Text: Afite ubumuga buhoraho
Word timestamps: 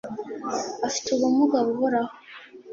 Afite 0.87 1.07
ubumuga 1.11 1.57
buhoraho 1.67 2.13